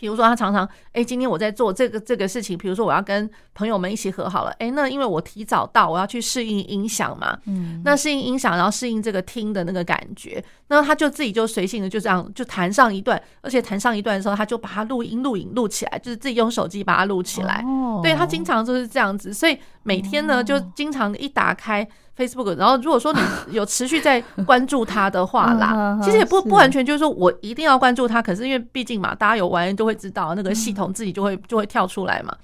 [0.00, 2.56] 比如说，他常常哎，今天我在做这个这个事情。
[2.56, 17.62] 比如说，我要跟朋友们一起和好了，哎，那因为我提早到，我要去适应音响嘛，嗯，那适应音响，然后适应这个听的那个感觉，那他就自己就随性的就这样就弹上一段，而且弹上一段的时候，他就把它录音录影录起来，就是自己用手机把它录起来。
[17.66, 21.86] 哦，对，他经常就是这样子，所以每天呢，就经常一打开。
[22.20, 23.20] Facebook，然后如果说你
[23.54, 32.34] 有持续在关注他的话 啦，其实也不不完全就是说我一定要关注他，可是因为毕竟嘛，大家有玩都会知道，那个系统自己就会就会跳出来嘛。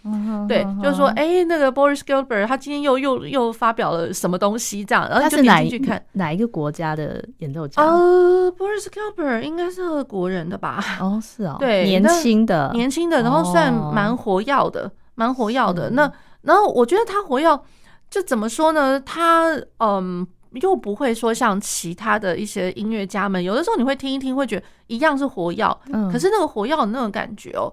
[0.48, 7.82] 对，就是说，哎，那个 Boris Gilbert 他今天又又又发表了什么东西这样，然后就点进去看哪一个国家的演奏家？
[7.82, 10.82] 呃，Boris Gilbert 应该是俄国人的吧？
[11.00, 15.90] 哦，是哦， 对，年轻的，年轻的，然后算蛮活跃的，蛮活跃的。
[15.90, 16.10] 那
[16.42, 17.60] 然后我觉得他活跃。
[18.10, 19.00] 就怎么说呢？
[19.00, 27.72] 他嗯，又不会说像其他的一些音乐家们，有的时候你会听一听，会觉得一样是火药，嗯，可是那个火药的那种感觉哦，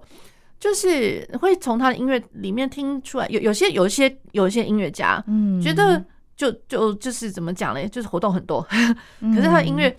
[0.58, 3.26] 就是会从他的音乐里面听出来。
[3.28, 6.04] 有有些有一些有一些音乐家，嗯，觉得
[6.36, 8.60] 就就就是怎么讲嘞，就是活动很多，
[9.22, 9.96] 可是他的音乐，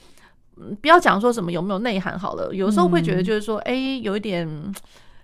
[0.58, 4.48] 嗯，不要讲说什么有没有内涵好了，有时候会觉得就是说，哎，有一点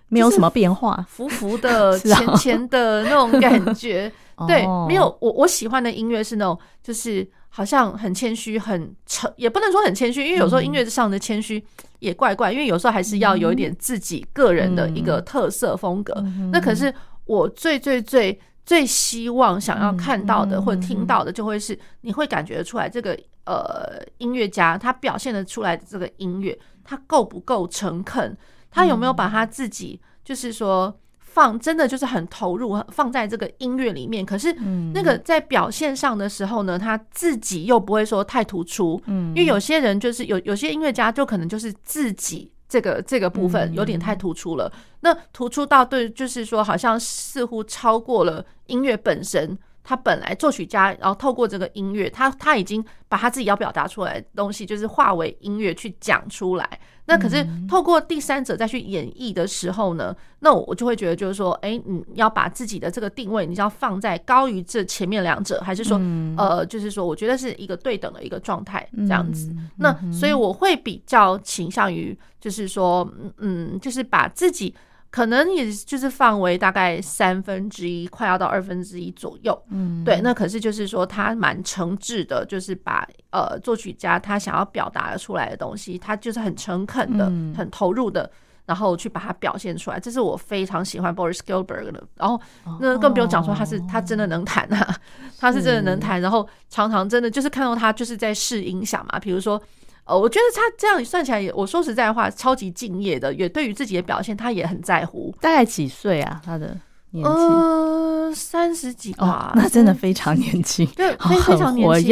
[0.08, 4.10] 没有什么变化，浮浮 的、浅浅的那种感觉。
[4.48, 11.62] 对，没有我我喜欢的音乐是那种，就是好像很谦虚，很诚，也不能说很谦虚，因为有时候音乐上的谦虚
[11.98, 16.14] 也怪怪，因为有时候还是要有一点自己个人的一个特色风格。
[16.50, 16.92] 那可是
[17.24, 28.36] 我最最最最希望想要看到的或者听到的，就会是你会感觉出来这个呃音乐家他表现的出来的这个音乐，他够不够诚恳，
[28.70, 30.94] 他有没有把他自己就是说。
[31.32, 34.24] 放真的就是很投入，放在这个音乐里面。
[34.24, 34.52] 可是
[34.92, 39.00] 那个在表现上的时候呢，他自己又不会说太突出。
[39.06, 44.70] 嗯，因为有些人就是有有些音乐家就可能就是自己这个这个部分有点太突出了。
[45.00, 49.58] 那突出到对，就是说好像似乎超过了音乐本身。
[49.84, 56.78] 他本来作曲家，然后透过这个音乐，他他已经把他自己要表达出来的东西，就是化为音乐去讲出来。
[57.06, 66.00] 那可是透过第三者再去演绎的时候呢，那我就会觉得就是说，哎，你要把自己的这个定位，你要放在高于这前面两者，还是说，
[66.36, 69.52] 呃，就是说，我觉得是一个对等的一个状态这样子。
[69.76, 73.06] 那所以我会比较倾向于，就是说，
[73.38, 74.74] 嗯，就是把自己。
[75.12, 79.62] 可能也就是范围大概三分之一，快要到二分之一左右。
[79.68, 88.30] 嗯，对，那可是就是说他蛮诚挚的，就是把呃作曲家他想要表达出来的东西，他就是很诚恳的、很投入的，
[88.64, 90.00] 然后去把它表现出来。
[90.00, 92.02] 这是我非常喜欢 Boris Gilbert 的。
[92.16, 92.40] 然后
[92.80, 94.96] 那更不用讲说他是他真的能弹啊，
[95.38, 99.62] 他是真的能弹，然后常常真的就是看到他就是在试音响嘛，比如说。
[100.04, 105.34] 呃，我觉得他这样算起来也，我说实在话，超级敬业的，也对于自己的表现，他也很在乎。
[105.40, 106.40] 大概几岁啊？
[106.44, 106.76] 他的
[107.10, 107.30] 年纪？
[107.30, 109.52] 呃，三十几吧。
[109.52, 112.10] 哦，那真的非常年轻，对，非常年轻。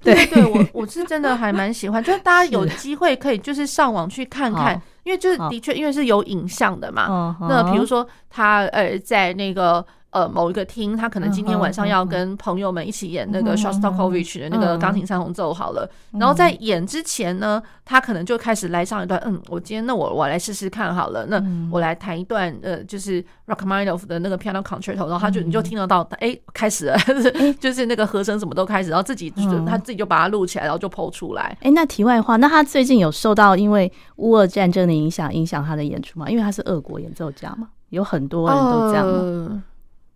[0.00, 7.36] 对对，对，我我是真的还蛮喜欢，就是大家有机会可以就是上网去看看，因为就是的确，因为是有影像的嘛。
[7.40, 9.84] 那比如说他呃，在那个。
[10.14, 15.90] 呃，某一个厅，他可能今天晚上要跟朋友们一起演那个 Shostakovich 的那个钢琴三重奏好了。
[16.12, 26.96] 然后在演之前呢，他可能就开始来上一段，嗯，我今天那我我来试试看好了，那我来弹一段呃，就是 Rachmaninoff 的那个 Piano Concerto，然后他就你就听得到，哎，开始了，
[27.58, 31.58] 就是那个和声什么都开始，然后自己就他自己就把它录起来，然后就 po 出来。
[31.62, 36.30] 哎，那题外话，那他最近有受到因为乌俄战争的影响，影响他的演出吗？
[36.30, 39.62] 因为他是俄国演奏家嘛，有很多人都这样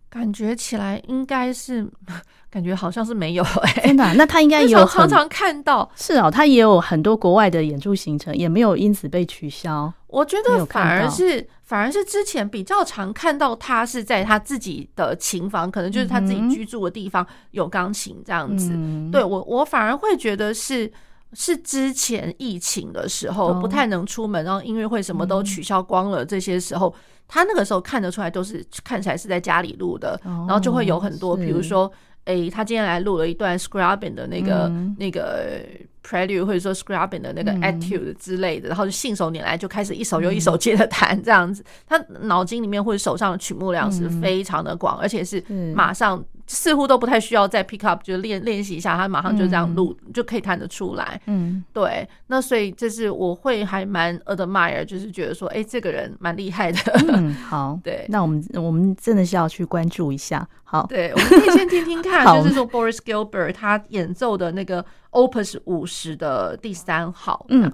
[0.09, 1.87] 感觉起来应该是，
[2.49, 4.13] 感觉好像是没有 哎、欸，真的、啊？
[4.15, 9.91] 那他应该有常常看到，是哦，他也有很多国外的演出行程，也没有因此被取消。
[10.07, 18.71] 我觉得反而是反而是之前比较常看到他是在他自己的琴房，可能就是他自己居住的地方有钢琴这样子。
[18.73, 20.91] 嗯、对我我反而会觉得是
[21.33, 26.91] 是之前疫情的时候不太能出门，然后音乐会什么都取消光了，这些时候。
[27.29, 31.89] 他那个时候看得出来，都是看起来是在家里录的，然后就会有很多，比如说，
[32.25, 35.61] 诶，他今天来录了一段 Scrubbing 的那个那个
[36.03, 41.63] Prelude，或者说 Scrubbing 的那个 Etude 之类的，然后就信手拈来就开始一首又一首接着弹这样子。
[41.87, 45.41] 他脑筋里面或者手上的曲目量是非常的广，而且是。
[45.73, 46.21] 马上。
[46.51, 51.21] 似乎都不太需要再 pick up，就练练习一下，他马上就这样录、嗯、就可以弹得出来。
[51.27, 52.09] 嗯，对。
[52.25, 56.79] 那所以就是我会还蛮 admire，就是觉得说，哎、欸，这个人蛮厉害的。
[57.09, 57.79] 嗯，好。
[57.85, 60.47] 对，那我们我们真的是要去关注一下。
[60.63, 67.45] 好，对，我们可以先听听看， 就是说 Boris Gilbert 他演奏的那个 Opus 五十的第三号。
[67.49, 67.71] 嗯。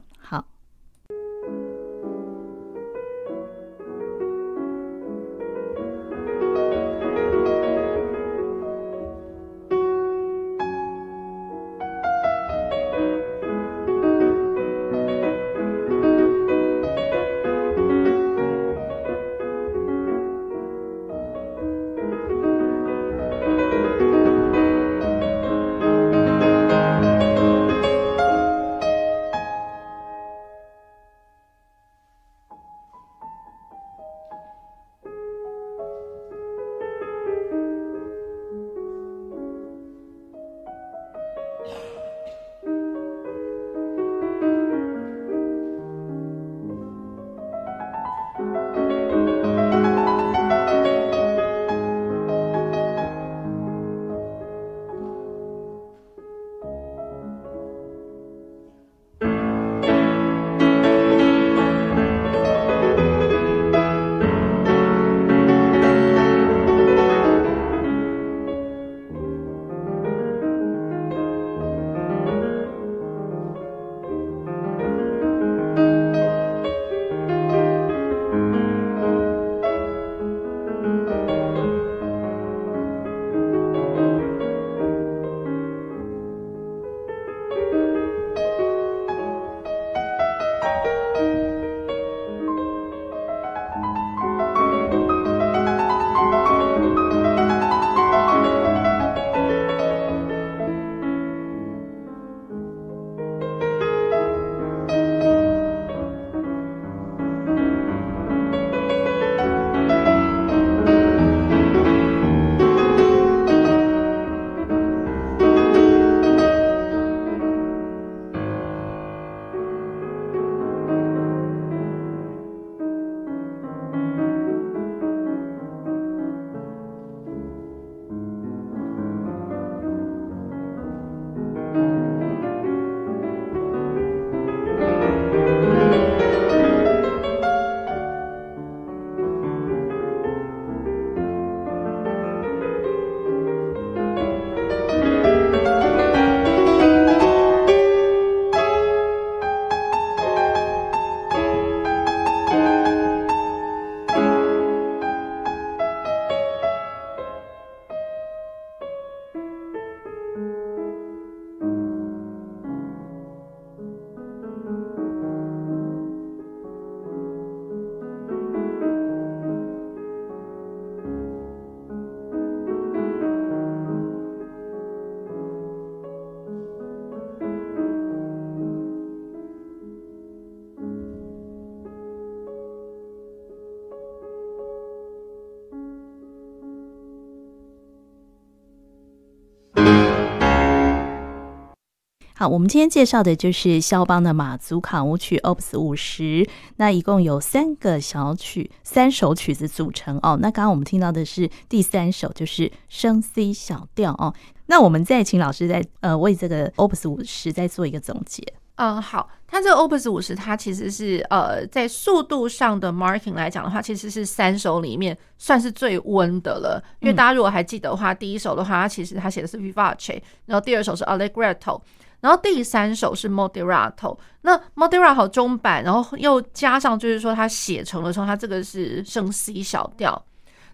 [192.45, 200.37] 好，我们今天介绍的就是肖邦的马祖卡舞曲 Opus 五十，那一共有三个小曲，三首曲子组成哦。
[200.39, 204.31] 那刚刚我们听到的是第三首，就是升 C 小调哦。
[204.67, 208.43] 那我们再请老师再呃为这个 Opus 五十再做一个总结。
[208.75, 216.83] 嗯，好，它这个 Opus 五十，它其实是呃，在速度上的 marking 来讲的话，其实是三首里面算是最温的了。
[216.99, 221.81] 因为大家如果还记得的话，第一首的话，它其实它写的是 Vivace，然后第二首是 Allegretto，
[222.21, 224.17] 然后第三首是 Moderato。
[224.41, 230.25] 那 Moderato 中版，然后又加上就是说它写成的时候它这个是升 C 小调，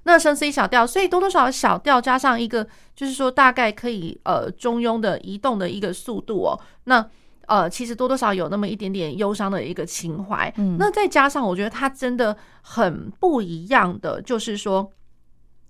[0.03, 7.07] 那升 C 小调，所以多多少少小调加上一个就是说大概可以呃中庸的移动的一个速度哦，那。
[7.47, 14.89] 呃，其实多多少少有那么一点点忧伤的一个情怀，嗯，那再加上我觉得他真的很不一样的，就是说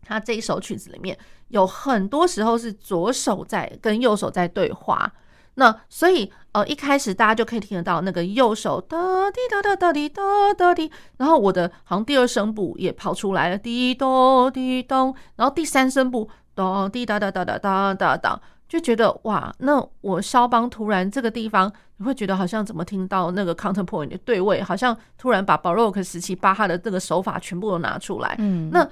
[0.03, 1.17] 他这一首曲子里面
[1.47, 5.11] 有很多时候是左手在跟右手在对话，
[5.55, 10.21] 那所以呃一开始大家就可以听得到那个右手哒滴哒哒哒滴哒
[10.57, 18.41] 哒滴，然后我的好像第二声部也跑出来了滴咚滴咚，然后第三声部咚滴哒哒哒哒哒哒哒。
[18.69, 28.33] 就觉得哇，那我肖邦突然这个地方，你会觉得好像怎么听到那个 counterpoint 的对位，好像突然把 Baroque 时期巴哈的这个手法全部都拿出来。
[28.39, 28.87] 嗯，那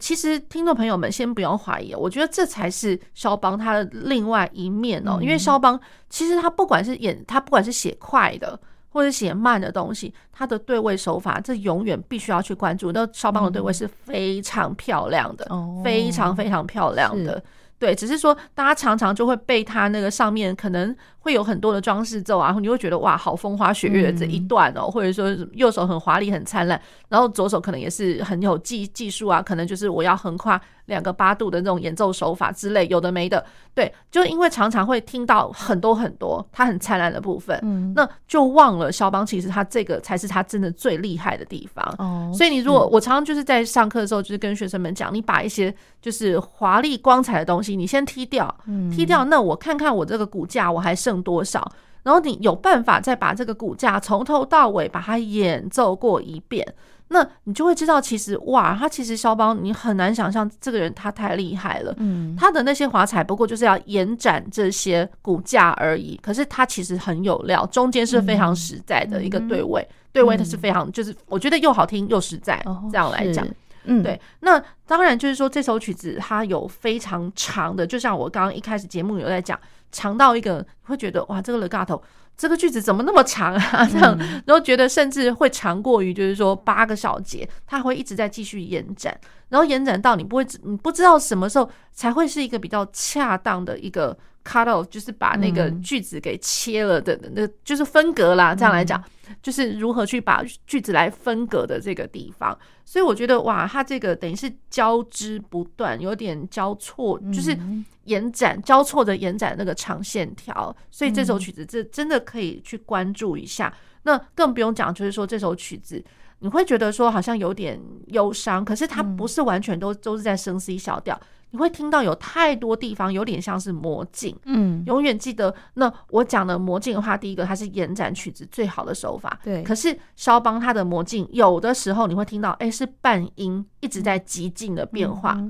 [0.00, 5.18] 其实听众朋友们先不用怀疑，我觉得这才是肖邦他的另外一面哦。
[5.20, 5.78] 因为肖邦
[6.08, 8.58] 其实他不管是演，他不管是写快的
[8.88, 12.90] 或者写慢的东西，他的对位手法，这永远必须要去关注。
[12.92, 15.48] 那肖邦的对位是非常漂亮的，
[15.84, 17.42] 非常非常漂亮的。
[17.76, 20.94] 对，只是说大家常常就会被他那个上面可能
[21.24, 33.42] 会有很多的装饰奏啊，你会觉得哇，好风花雪月的这一段哦，或者说右手很华丽很灿烂，然后左手可能也是很有技技术啊，可能就是我要横跨两个八度的那种演奏手法之类，有的没的。
[33.74, 41.82] 对，就因为常常会听到很多很多他很灿烂的部分，嗯，那就忘了肖邦其实他这个才是他真的最厉害的地方。
[41.98, 48.54] 哦，所以你如果我常常就是在上课的时候，就是跟学生们讲，你把一些就是华丽光彩的东西，你先踢掉，
[48.94, 51.70] 踢掉，那我看看我这个骨架我还剩多少，
[52.02, 56.74] 然后你有办法再把这个骨架从头到尾把它演奏过一遍。
[57.08, 61.94] 那你就会知道，其实哇，他其实肖邦，你很难想象这个人他太厉害了。
[61.98, 66.18] 嗯，他的那些华彩不过就是要延展这些骨架而已。
[66.22, 72.60] 可是他其实很有料，中间是非常实在的一个对位，对位它是非常就是我觉得又好听又实在，
[72.90, 73.46] 这样来讲。
[73.84, 74.18] 嗯，对。
[74.40, 79.60] 那当然就是说这首曲子它有非常长的，就像我刚刚一开始节目有在讲，
[79.94, 82.02] 长到一个会觉得哇，这个 legato。
[82.36, 83.86] 这个句子怎么那么长啊？
[83.86, 89.16] 这样，然后觉得甚至会长过于，就是说八个小节，它会一直在继续延展，
[89.50, 98.54] 然后延展到你不会，你不知道什么时候才会是一个比较恰当的一个 cut off，就是把那个句子给切了的，那就是分隔啦。
[98.54, 99.02] 这样来讲，
[99.42, 102.56] 就是如何去把句子来分隔的这个地方。
[102.84, 107.58] 所以我觉得哇，它这个等于是交织不断，有点交错，就是。
[108.04, 113.72] 延展交错的延展那个长线条，所以这首曲子这真的可以去关注一下。
[114.02, 116.04] 那更不用讲，就是说这首曲子
[116.40, 121.18] 你会觉得说好像有点忧伤，可是它不是完全都都是在升 C 小调，
[121.54, 124.36] 你会听到有太多地方有点像是魔镜。
[124.44, 129.38] 嗯，永远记得那我讲的魔镜的话，第一个它是延展曲子最好的手法。
[129.44, 135.40] 对，可是肖邦他的魔镜有的时候你会听到，哎，是半音一直在极进的变化，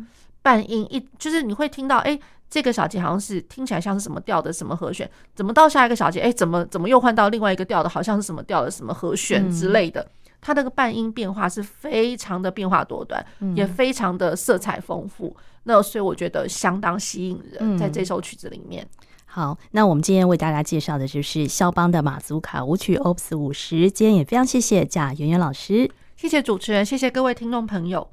[0.43, 2.21] 半音一就是你会听到，哎。
[2.51, 10.07] 这个小节好像是听起来像是什么调的什么和弦，怎么到下一个小节，哎，怎么怎么又换到另外一个调的，好像是什么调的什么和弦之类的。
[10.41, 13.25] 它那个半音变化是非常的变化多端，
[13.57, 15.37] 也非常的色彩丰富。
[15.65, 18.87] 那所以我觉得相当吸引人，在这首曲子里面。
[19.27, 23.91] 好，那我们今天为大家介绍的就是肖邦的马祖卡舞曲 Opus 五十。
[23.91, 28.09] 今天也非常谢谢贾圆圆老师，谢谢主持人，谢谢各位听众朋友。